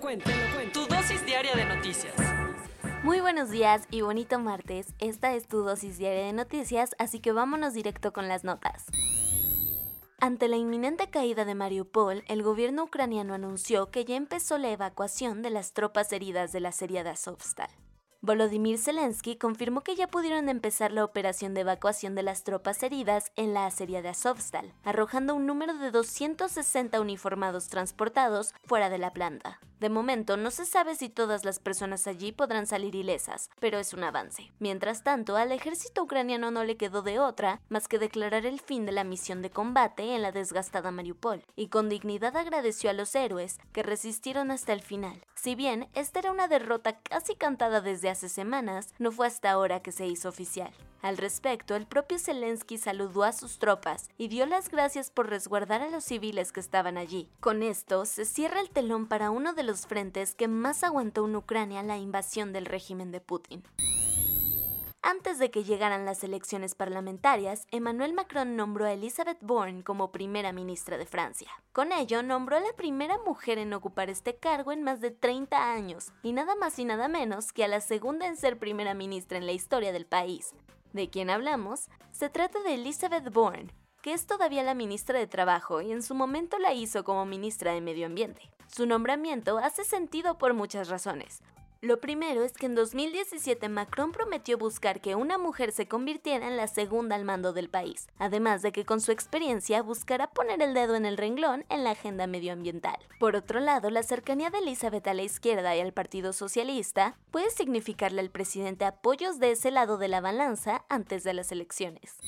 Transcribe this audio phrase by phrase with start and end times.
[0.00, 0.80] Lo cuento, te lo cuento.
[0.80, 2.14] Tu dosis diaria de noticias.
[3.02, 4.94] Muy buenos días y bonito martes.
[4.98, 8.86] Esta es tu dosis diaria de noticias, así que vámonos directo con las notas.
[10.18, 15.42] Ante la inminente caída de Mariupol, el gobierno ucraniano anunció que ya empezó la evacuación
[15.42, 17.70] de las tropas heridas de la serie de Azovstal.
[18.22, 23.32] Volodymyr Zelensky confirmó que ya pudieron empezar la operación de evacuación de las tropas heridas
[23.36, 29.12] en la acería de Azovstal, arrojando un número de 260 uniformados transportados fuera de la
[29.12, 29.60] planta.
[29.80, 33.94] De momento, no se sabe si todas las personas allí podrán salir ilesas, pero es
[33.94, 34.52] un avance.
[34.58, 38.84] Mientras tanto, al ejército ucraniano no le quedó de otra más que declarar el fin
[38.84, 43.14] de la misión de combate en la desgastada Mariupol, y con dignidad agradeció a los
[43.14, 45.24] héroes que resistieron hasta el final.
[45.34, 49.80] Si bien esta era una derrota casi cantada desde hace semanas, no fue hasta ahora
[49.80, 50.70] que se hizo oficial.
[51.02, 55.80] Al respecto, el propio Zelensky saludó a sus tropas y dio las gracias por resguardar
[55.80, 57.30] a los civiles que estaban allí.
[57.40, 61.36] Con esto, se cierra el telón para uno de los frentes que más aguantó en
[61.36, 63.62] Ucrania la invasión del régimen de Putin.
[65.02, 70.52] Antes de que llegaran las elecciones parlamentarias, Emmanuel Macron nombró a Elizabeth Bourne como primera
[70.52, 71.48] ministra de Francia.
[71.72, 75.72] Con ello, nombró a la primera mujer en ocupar este cargo en más de 30
[75.72, 79.38] años, y nada más y nada menos que a la segunda en ser primera ministra
[79.38, 80.52] en la historia del país.
[80.92, 81.88] ¿De quién hablamos?
[82.12, 83.72] Se trata de Elizabeth Bourne,
[84.02, 87.72] que es todavía la ministra de Trabajo y en su momento la hizo como ministra
[87.72, 88.50] de Medio Ambiente.
[88.66, 91.42] Su nombramiento hace sentido por muchas razones.
[91.82, 96.58] Lo primero es que en 2017 Macron prometió buscar que una mujer se convirtiera en
[96.58, 100.74] la segunda al mando del país, además de que con su experiencia buscará poner el
[100.74, 102.98] dedo en el renglón en la agenda medioambiental.
[103.18, 107.48] Por otro lado, la cercanía de Elizabeth a la izquierda y al Partido Socialista puede
[107.50, 112.18] significarle al presidente apoyos de ese lado de la balanza antes de las elecciones.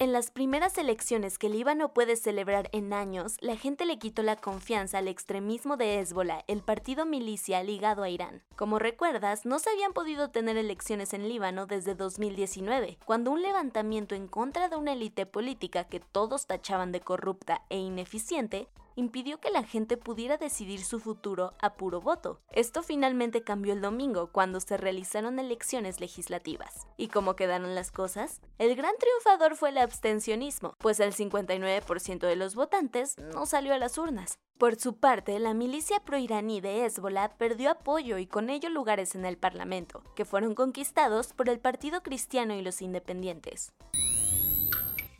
[0.00, 4.34] En las primeras elecciones que Líbano puede celebrar en años, la gente le quitó la
[4.34, 8.40] confianza al extremismo de Hezbollah, el partido milicia ligado a Irán.
[8.56, 14.14] Como recuerdas, no se habían podido tener elecciones en Líbano desde 2019, cuando un levantamiento
[14.14, 18.68] en contra de una élite política que todos tachaban de corrupta e ineficiente
[19.00, 22.40] impidió que la gente pudiera decidir su futuro a puro voto.
[22.52, 26.86] Esto finalmente cambió el domingo, cuando se realizaron elecciones legislativas.
[26.96, 28.40] ¿Y cómo quedaron las cosas?
[28.58, 33.78] El gran triunfador fue el abstencionismo, pues el 59% de los votantes no salió a
[33.78, 34.38] las urnas.
[34.58, 39.24] Por su parte, la milicia proiraní de Hezbollah perdió apoyo y con ello lugares en
[39.24, 43.72] el Parlamento, que fueron conquistados por el Partido Cristiano y los Independientes.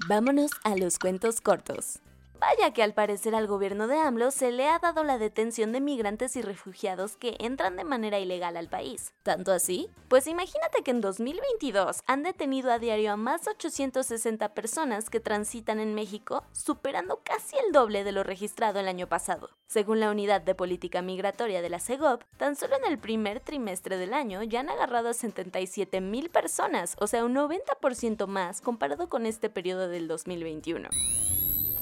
[0.09, 2.01] Vámonos a los cuentos cortos.
[2.41, 5.81] Vaya que al parecer al gobierno de AMLO se le ha dado la detención de
[5.83, 9.13] migrantes y refugiados que entran de manera ilegal al país.
[9.23, 9.91] ¿Tanto así?
[10.09, 15.21] Pues imagínate que en 2022 han detenido a diario a más de 860 personas que
[15.21, 19.51] transitan en México, superando casi el doble de lo registrado el año pasado.
[19.67, 23.99] Según la Unidad de Política Migratoria de la CEGOP, tan solo en el primer trimestre
[23.99, 29.11] del año ya han agarrado a 77 mil personas, o sea un 90% más comparado
[29.11, 30.89] con este periodo del 2021.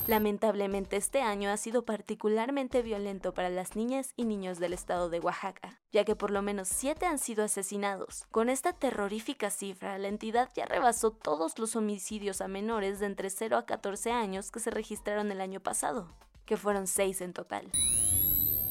[0.09, 5.21] Lamentablemente este año ha sido particularmente violento para las niñas y niños del estado de
[5.21, 8.25] Oaxaca, ya que por lo menos siete han sido asesinados.
[8.31, 13.29] Con esta terrorífica cifra, la entidad ya rebasó todos los homicidios a menores de entre
[13.29, 16.09] 0 a 14 años que se registraron el año pasado,
[16.47, 17.71] que fueron seis en total.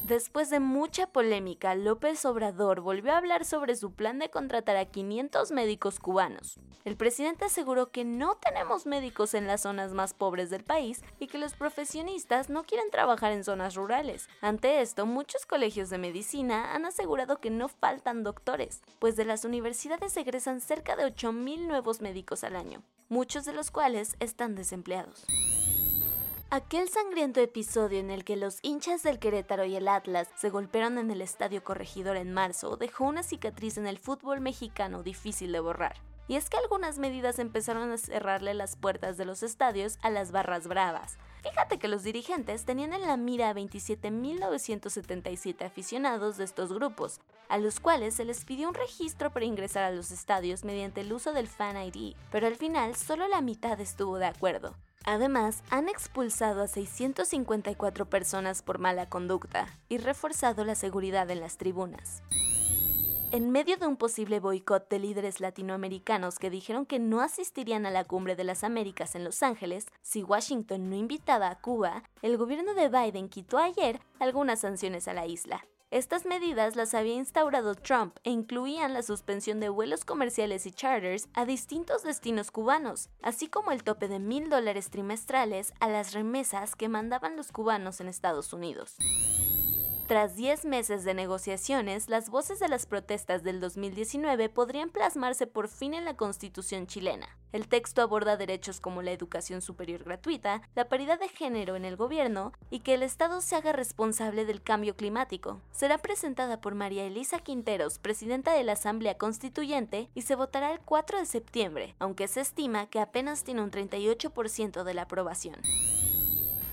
[0.08, 4.86] Después de mucha polémica, López Obrador volvió a hablar sobre su plan de contratar a
[4.86, 6.62] 500 médicos cubanos.
[6.86, 11.28] El presidente aseguró que no tenemos médicos en las zonas más pobres del país y
[11.28, 14.30] que los profesionistas no quieren trabajar en zonas rurales.
[14.40, 19.44] Ante esto, muchos colegios de medicina han asegurado que no faltan doctores, pues de las
[19.44, 25.26] universidades egresan cerca de 8.000 nuevos médicos al año, muchos de los cuales están desempleados.
[26.50, 30.98] Aquel sangriento episodio en el que los hinchas del Querétaro y el Atlas se golpearon
[30.98, 35.60] en el Estadio Corregidor en marzo dejó una cicatriz en el fútbol mexicano difícil de
[35.60, 35.98] borrar.
[36.30, 40.32] Y es que algunas medidas empezaron a cerrarle las puertas de los estadios a las
[40.32, 41.18] barras bravas.
[41.44, 47.20] Fíjate que los dirigentes tenían en la mira a 27.977 aficionados de estos grupos,
[47.50, 51.12] a los cuales se les pidió un registro para ingresar a los estadios mediante el
[51.12, 54.78] uso del Fan ID, pero al final solo la mitad estuvo de acuerdo.
[55.08, 61.56] Además, han expulsado a 654 personas por mala conducta y reforzado la seguridad en las
[61.56, 62.24] tribunas.
[63.32, 67.92] En medio de un posible boicot de líderes latinoamericanos que dijeron que no asistirían a
[67.92, 72.36] la cumbre de las Américas en Los Ángeles si Washington no invitaba a Cuba, el
[72.36, 75.66] gobierno de Biden quitó ayer algunas sanciones a la isla.
[75.90, 81.30] Estas medidas las había instaurado Trump e incluían la suspensión de vuelos comerciales y charters
[81.34, 86.76] a distintos destinos cubanos, así como el tope de mil dólares trimestrales a las remesas
[86.76, 88.98] que mandaban los cubanos en Estados Unidos.
[90.08, 95.68] Tras 10 meses de negociaciones, las voces de las protestas del 2019 podrían plasmarse por
[95.68, 97.28] fin en la Constitución chilena.
[97.52, 101.98] El texto aborda derechos como la educación superior gratuita, la paridad de género en el
[101.98, 105.60] gobierno y que el Estado se haga responsable del cambio climático.
[105.72, 110.80] Será presentada por María Elisa Quinteros, presidenta de la Asamblea Constituyente, y se votará el
[110.80, 115.58] 4 de septiembre, aunque se estima que apenas tiene un 38% de la aprobación.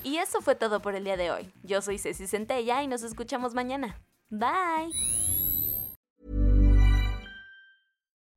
[0.05, 1.51] Y eso fue todo por el día de hoy.
[1.63, 3.97] Yo soy Ceci Centella y nos escuchamos mañana.
[4.31, 4.93] Bye.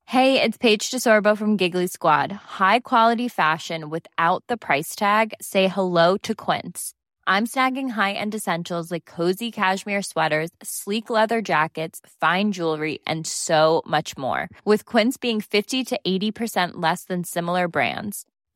[0.05, 2.31] Hey, it's Paige DeSorbo from Giggly Squad.
[2.31, 5.33] High quality fashion without the price tag.
[5.41, 6.93] Say hello to Quince.
[7.27, 13.81] I'm snagging high-end essentials like cozy cashmere sweaters, sleek leather jackets, fine jewelry, and so
[13.85, 14.47] much more.
[14.63, 18.25] With Quince being 50 to 80% less than similar brands